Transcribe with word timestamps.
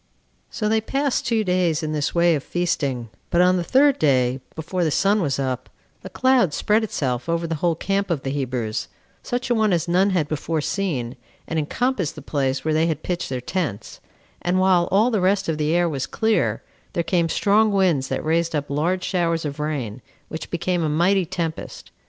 2. 0.45 0.45
So 0.55 0.67
they 0.67 0.81
passed 0.81 1.27
two 1.27 1.43
days 1.43 1.83
in 1.83 1.91
this 1.91 2.15
way 2.15 2.33
of 2.33 2.43
feasting; 2.43 3.11
but 3.29 3.39
on 3.39 3.57
the 3.57 3.63
third 3.63 3.99
day, 3.99 4.41
before 4.55 4.83
the 4.83 4.89
sun 4.89 5.21
was 5.21 5.37
up, 5.37 5.69
a 6.03 6.09
cloud 6.09 6.55
spread 6.55 6.83
itself 6.83 7.29
over 7.29 7.45
the 7.45 7.53
whole 7.61 7.75
camp 7.75 8.09
of 8.09 8.23
the 8.23 8.31
Hebrews, 8.31 8.87
such 9.21 9.51
a 9.51 9.53
one 9.53 9.71
as 9.71 9.87
none 9.87 10.09
had 10.09 10.27
before 10.27 10.59
seen, 10.59 11.15
and 11.47 11.59
encompassed 11.59 12.15
the 12.15 12.23
place 12.23 12.65
where 12.65 12.73
they 12.73 12.87
had 12.87 13.03
pitched 13.03 13.29
their 13.29 13.41
tents; 13.41 13.99
and 14.41 14.57
while 14.59 14.89
all 14.89 15.11
the 15.11 15.21
rest 15.21 15.47
of 15.47 15.59
the 15.59 15.75
air 15.75 15.87
was 15.87 16.07
clear, 16.07 16.63
there 16.93 17.03
came 17.03 17.29
strong 17.29 17.71
winds, 17.71 18.07
that 18.07 18.25
raised 18.25 18.55
up 18.55 18.71
large 18.71 19.03
showers 19.03 19.45
of 19.45 19.59
rain, 19.59 20.01
which 20.29 20.49
became 20.49 20.81
a 20.81 20.89
mighty 20.89 21.27
tempest. 21.27 21.91